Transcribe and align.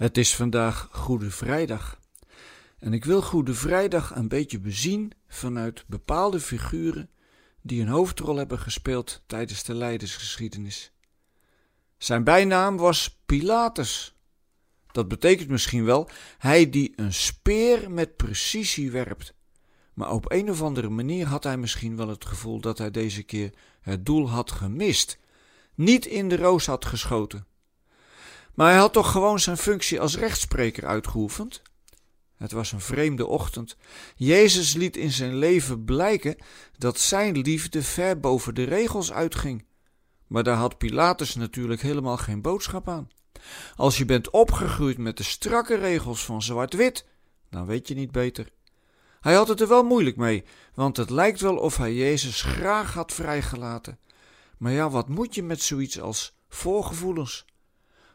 Het 0.00 0.18
is 0.18 0.34
vandaag 0.34 0.88
Goede 0.92 1.30
Vrijdag. 1.30 2.00
En 2.78 2.92
ik 2.92 3.04
wil 3.04 3.22
Goede 3.22 3.54
Vrijdag 3.54 4.14
een 4.14 4.28
beetje 4.28 4.60
bezien 4.60 5.12
vanuit 5.28 5.84
bepaalde 5.86 6.40
figuren 6.40 7.10
die 7.62 7.82
een 7.82 7.88
hoofdrol 7.88 8.36
hebben 8.36 8.58
gespeeld 8.58 9.22
tijdens 9.26 9.62
de 9.62 9.74
leidersgeschiedenis. 9.74 10.92
Zijn 11.96 12.24
bijnaam 12.24 12.76
was 12.76 13.20
Pilatus. 13.26 14.14
Dat 14.92 15.08
betekent 15.08 15.48
misschien 15.48 15.84
wel 15.84 16.08
hij 16.38 16.70
die 16.70 16.92
een 16.96 17.14
speer 17.14 17.90
met 17.90 18.16
precisie 18.16 18.90
werpt. 18.90 19.34
Maar 19.94 20.10
op 20.10 20.32
een 20.32 20.50
of 20.50 20.62
andere 20.62 20.88
manier 20.88 21.26
had 21.26 21.44
hij 21.44 21.56
misschien 21.56 21.96
wel 21.96 22.08
het 22.08 22.24
gevoel 22.24 22.60
dat 22.60 22.78
hij 22.78 22.90
deze 22.90 23.22
keer 23.22 23.54
het 23.80 24.06
doel 24.06 24.30
had 24.30 24.50
gemist, 24.50 25.18
niet 25.74 26.06
in 26.06 26.28
de 26.28 26.36
roos 26.36 26.66
had 26.66 26.84
geschoten. 26.84 27.48
Maar 28.60 28.70
hij 28.70 28.78
had 28.78 28.92
toch 28.92 29.10
gewoon 29.10 29.40
zijn 29.40 29.56
functie 29.56 30.00
als 30.00 30.16
rechtspreker 30.16 30.86
uitgeoefend? 30.86 31.62
Het 32.36 32.52
was 32.52 32.72
een 32.72 32.80
vreemde 32.80 33.26
ochtend. 33.26 33.76
Jezus 34.16 34.74
liet 34.74 34.96
in 34.96 35.10
zijn 35.10 35.34
leven 35.34 35.84
blijken 35.84 36.36
dat 36.78 36.98
zijn 36.98 37.38
liefde 37.38 37.82
ver 37.82 38.20
boven 38.20 38.54
de 38.54 38.64
regels 38.64 39.12
uitging. 39.12 39.64
Maar 40.26 40.42
daar 40.42 40.56
had 40.56 40.78
Pilatus 40.78 41.34
natuurlijk 41.34 41.80
helemaal 41.80 42.16
geen 42.16 42.42
boodschap 42.42 42.88
aan. 42.88 43.08
Als 43.76 43.98
je 43.98 44.04
bent 44.04 44.30
opgegroeid 44.30 44.98
met 44.98 45.16
de 45.16 45.22
strakke 45.22 45.74
regels 45.74 46.24
van 46.24 46.42
zwart-wit, 46.42 47.06
dan 47.50 47.66
weet 47.66 47.88
je 47.88 47.94
niet 47.94 48.12
beter. 48.12 48.52
Hij 49.20 49.34
had 49.34 49.48
het 49.48 49.60
er 49.60 49.68
wel 49.68 49.82
moeilijk 49.82 50.16
mee, 50.16 50.44
want 50.74 50.96
het 50.96 51.10
lijkt 51.10 51.40
wel 51.40 51.56
of 51.56 51.76
hij 51.76 51.94
Jezus 51.94 52.42
graag 52.42 52.94
had 52.94 53.12
vrijgelaten. 53.12 53.98
Maar 54.56 54.72
ja, 54.72 54.90
wat 54.90 55.08
moet 55.08 55.34
je 55.34 55.42
met 55.42 55.62
zoiets 55.62 56.00
als 56.00 56.38
voorgevoelens? 56.48 57.48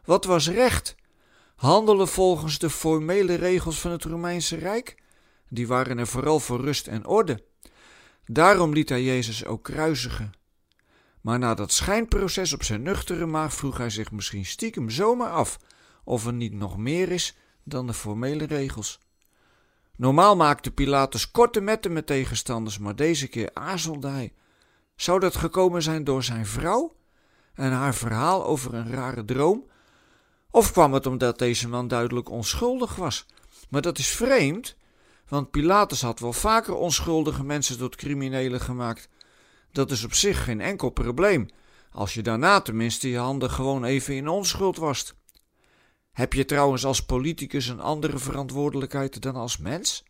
Wat 0.06 0.24
was 0.24 0.48
recht? 0.48 0.94
Handelen 1.56 2.08
volgens 2.08 2.58
de 2.58 2.70
formele 2.70 3.34
regels 3.34 3.80
van 3.80 3.90
het 3.90 4.04
Romeinse 4.04 4.56
Rijk? 4.56 5.02
Die 5.48 5.66
waren 5.66 5.98
er 5.98 6.06
vooral 6.06 6.40
voor 6.40 6.60
rust 6.60 6.86
en 6.86 7.06
orde. 7.06 7.44
Daarom 8.24 8.72
liet 8.72 8.88
hij 8.88 9.02
Jezus 9.02 9.44
ook 9.44 9.62
kruisigen. 9.62 10.32
Maar 11.20 11.38
na 11.38 11.54
dat 11.54 11.72
schijnproces 11.72 12.52
op 12.52 12.62
zijn 12.62 12.82
nuchtere 12.82 13.26
maag 13.26 13.54
vroeg 13.54 13.76
hij 13.76 13.90
zich 13.90 14.10
misschien 14.12 14.44
stiekem 14.44 14.90
zomaar 14.90 15.30
af 15.30 15.58
of 16.04 16.26
er 16.26 16.32
niet 16.32 16.52
nog 16.52 16.76
meer 16.76 17.10
is 17.10 17.36
dan 17.64 17.86
de 17.86 17.94
formele 17.94 18.44
regels. 18.44 19.00
Normaal 19.96 20.36
maakte 20.36 20.70
Pilatus 20.70 21.30
korte 21.30 21.60
metten 21.60 21.92
met 21.92 22.06
tegenstanders, 22.06 22.78
maar 22.78 22.96
deze 22.96 23.28
keer 23.28 23.50
aarzelde 23.52 24.08
hij. 24.08 24.32
Zou 24.96 25.20
dat 25.20 25.36
gekomen 25.36 25.82
zijn 25.82 26.04
door 26.04 26.22
zijn 26.22 26.46
vrouw 26.46 26.96
en 27.54 27.72
haar 27.72 27.94
verhaal 27.94 28.44
over 28.44 28.74
een 28.74 28.90
rare 28.90 29.24
droom 29.24 29.64
of 30.56 30.72
kwam 30.72 30.92
het 30.92 31.06
omdat 31.06 31.38
deze 31.38 31.68
man 31.68 31.88
duidelijk 31.88 32.30
onschuldig 32.30 32.94
was? 32.94 33.26
Maar 33.68 33.82
dat 33.82 33.98
is 33.98 34.08
vreemd, 34.08 34.76
want 35.28 35.50
Pilatus 35.50 36.02
had 36.02 36.20
wel 36.20 36.32
vaker 36.32 36.74
onschuldige 36.74 37.44
mensen 37.44 37.78
tot 37.78 37.96
criminelen 37.96 38.60
gemaakt. 38.60 39.08
Dat 39.72 39.90
is 39.90 40.04
op 40.04 40.14
zich 40.14 40.44
geen 40.44 40.60
enkel 40.60 40.90
probleem, 40.90 41.48
als 41.90 42.14
je 42.14 42.22
daarna 42.22 42.60
tenminste 42.60 43.08
je 43.08 43.18
handen 43.18 43.50
gewoon 43.50 43.84
even 43.84 44.14
in 44.14 44.28
onschuld 44.28 44.76
wast. 44.76 45.14
Heb 46.12 46.32
je 46.32 46.44
trouwens 46.44 46.84
als 46.84 47.04
politicus 47.04 47.66
een 47.66 47.80
andere 47.80 48.18
verantwoordelijkheid 48.18 49.22
dan 49.22 49.34
als 49.34 49.58
mens? 49.58 50.04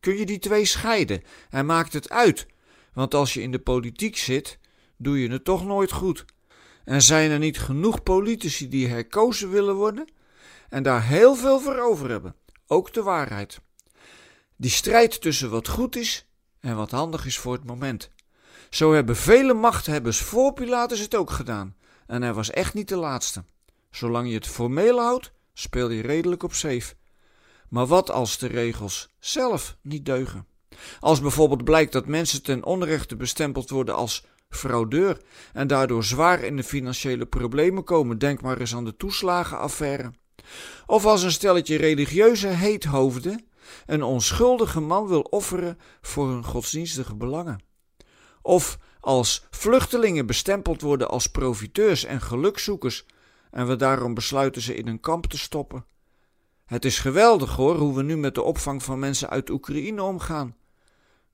Kun 0.00 0.16
je 0.16 0.26
die 0.26 0.38
twee 0.38 0.64
scheiden 0.64 1.22
en 1.50 1.66
maakt 1.66 1.92
het 1.92 2.10
uit? 2.10 2.46
Want 2.92 3.14
als 3.14 3.34
je 3.34 3.42
in 3.42 3.50
de 3.50 3.60
politiek 3.60 4.16
zit, 4.16 4.58
doe 4.96 5.20
je 5.20 5.30
het 5.30 5.44
toch 5.44 5.64
nooit 5.64 5.92
goed. 5.92 6.24
En 6.84 7.02
zijn 7.02 7.30
er 7.30 7.38
niet 7.38 7.58
genoeg 7.58 8.02
politici 8.02 8.68
die 8.68 8.88
herkozen 8.88 9.50
willen 9.50 9.74
worden 9.74 10.08
en 10.68 10.82
daar 10.82 11.06
heel 11.06 11.34
veel 11.34 11.60
voor 11.60 11.78
over 11.78 12.10
hebben? 12.10 12.34
Ook 12.66 12.92
de 12.92 13.02
waarheid. 13.02 13.60
Die 14.56 14.70
strijd 14.70 15.20
tussen 15.20 15.50
wat 15.50 15.68
goed 15.68 15.96
is 15.96 16.26
en 16.60 16.76
wat 16.76 16.90
handig 16.90 17.26
is 17.26 17.38
voor 17.38 17.52
het 17.52 17.64
moment. 17.64 18.10
Zo 18.70 18.92
hebben 18.92 19.16
vele 19.16 19.54
machthebbers 19.54 20.20
voor 20.20 20.52
Pilatus 20.52 21.00
het 21.00 21.14
ook 21.14 21.30
gedaan. 21.30 21.76
En 22.06 22.22
hij 22.22 22.32
was 22.32 22.50
echt 22.50 22.74
niet 22.74 22.88
de 22.88 22.96
laatste. 22.96 23.44
Zolang 23.90 24.28
je 24.28 24.34
het 24.34 24.46
formeel 24.46 24.98
houdt, 24.98 25.32
speel 25.54 25.90
je 25.90 26.02
redelijk 26.02 26.42
op 26.42 26.54
safe. 26.54 26.94
Maar 27.68 27.86
wat 27.86 28.10
als 28.10 28.38
de 28.38 28.46
regels 28.46 29.08
zelf 29.18 29.76
niet 29.80 30.04
deugen? 30.04 30.46
Als 31.00 31.20
bijvoorbeeld 31.20 31.64
blijkt 31.64 31.92
dat 31.92 32.06
mensen 32.06 32.42
ten 32.42 32.64
onrechte 32.64 33.16
bestempeld 33.16 33.70
worden 33.70 33.94
als 33.94 34.24
fraudeur 34.56 35.20
en 35.52 35.66
daardoor 35.66 36.04
zwaar 36.04 36.42
in 36.42 36.56
de 36.56 36.64
financiële 36.64 37.26
problemen 37.26 37.84
komen. 37.84 38.18
Denk 38.18 38.40
maar 38.40 38.58
eens 38.58 38.74
aan 38.74 38.84
de 38.84 38.96
toeslagenaffaire. 38.96 40.12
Of 40.86 41.04
als 41.04 41.22
een 41.22 41.32
stelletje 41.32 41.76
religieuze 41.76 42.46
heethoofden 42.48 43.46
een 43.86 44.02
onschuldige 44.02 44.80
man 44.80 45.06
wil 45.06 45.20
offeren 45.20 45.78
voor 46.00 46.28
hun 46.28 46.44
godsdienstige 46.44 47.14
belangen. 47.14 47.60
Of 48.42 48.78
als 49.00 49.46
vluchtelingen 49.50 50.26
bestempeld 50.26 50.80
worden 50.80 51.08
als 51.08 51.26
profiteurs 51.26 52.04
en 52.04 52.20
gelukzoekers 52.20 53.06
en 53.50 53.66
we 53.66 53.76
daarom 53.76 54.14
besluiten 54.14 54.62
ze 54.62 54.74
in 54.74 54.88
een 54.88 55.00
kamp 55.00 55.26
te 55.26 55.38
stoppen. 55.38 55.84
Het 56.66 56.84
is 56.84 56.98
geweldig 56.98 57.56
hoor 57.56 57.76
hoe 57.76 57.94
we 57.94 58.02
nu 58.02 58.16
met 58.16 58.34
de 58.34 58.42
opvang 58.42 58.82
van 58.82 58.98
mensen 58.98 59.30
uit 59.30 59.50
Oekraïne 59.50 60.02
omgaan. 60.02 60.56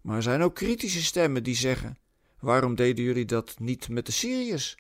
Maar 0.00 0.16
er 0.16 0.22
zijn 0.22 0.42
ook 0.42 0.54
kritische 0.54 1.02
stemmen 1.02 1.42
die 1.42 1.56
zeggen: 1.56 1.98
Waarom 2.41 2.75
deden 2.75 3.04
jullie 3.04 3.25
dat 3.25 3.54
niet 3.59 3.88
met 3.88 4.06
de 4.06 4.12
Syriërs? 4.12 4.76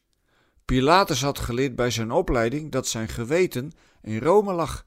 Pilatus 0.64 1.22
had 1.22 1.38
geleerd 1.38 1.76
bij 1.76 1.90
zijn 1.90 2.10
opleiding 2.10 2.72
dat 2.72 2.86
zijn 2.86 3.08
geweten 3.08 3.72
in 4.02 4.18
Rome 4.18 4.52
lag. 4.52 4.86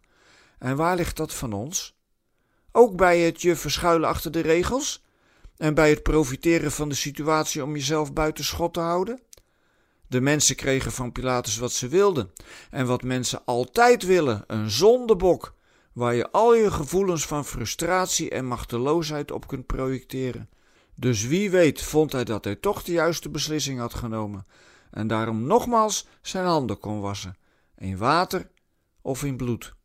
En 0.60 0.76
waar 0.76 0.96
ligt 0.96 1.18
dat 1.18 1.34
van 1.34 1.54
ons? 1.54 1.96
Ook 2.72 2.96
bij 2.96 3.20
het 3.20 3.42
je 3.42 3.56
verschuilen 3.56 4.10
achter 4.10 4.32
de 4.32 4.40
regels? 4.40 5.04
En 5.58 5.74
bij 5.74 5.90
het 5.90 6.04
profiteren 6.04 6.72
van 6.72 6.90
de 6.90 6.96
situatie 6.96 7.64
om 7.64 7.76
jezelf 7.76 8.14
buiten 8.14 8.44
schot 8.44 8.74
te 8.74 8.80
houden? 8.80 9.22
De 10.08 10.22
mensen 10.22 10.56
kregen 10.56 10.92
van 10.92 11.12
Pilatus 11.12 11.58
wat 11.58 11.72
ze 11.72 11.88
wilden. 11.88 12.32
En 12.70 12.86
wat 12.86 13.04
mensen 13.04 13.46
altijd 13.46 14.04
willen: 14.04 14.44
een 14.48 14.70
zondebok, 14.70 15.56
waar 15.94 16.16
je 16.16 16.32
al 16.32 16.56
je 16.56 16.72
gevoelens 16.72 17.26
van 17.26 17.46
frustratie 17.46 18.30
en 18.30 18.46
machteloosheid 18.46 19.32
op 19.32 19.48
kunt 19.48 19.66
projecteren. 19.66 20.50
Dus 21.02 21.26
wie 21.26 21.50
weet 21.50 21.82
vond 21.82 22.12
hij 22.12 22.24
dat 22.24 22.44
hij 22.44 22.56
toch 22.56 22.84
de 22.84 22.92
juiste 22.92 23.30
beslissing 23.30 23.80
had 23.80 23.94
genomen 23.94 24.46
en 24.92 25.08
daarom 25.08 25.44
nogmaals 25.44 26.08
zijn 26.22 26.46
handen 26.46 26.80
kon 26.80 27.00
wassen, 27.00 27.38
in 27.78 27.98
water 27.98 28.50
of 29.02 29.24
in 29.24 29.38
bloed. 29.38 29.76